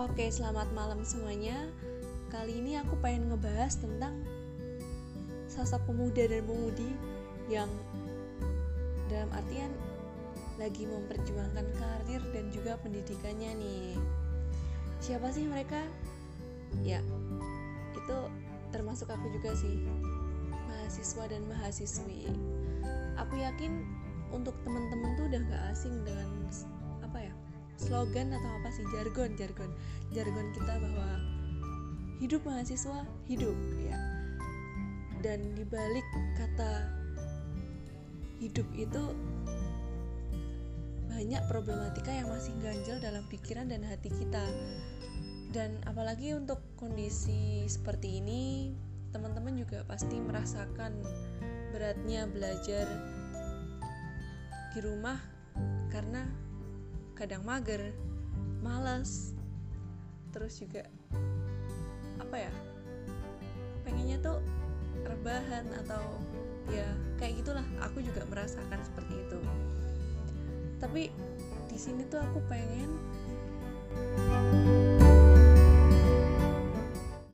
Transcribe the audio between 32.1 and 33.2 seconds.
hidup mahasiswa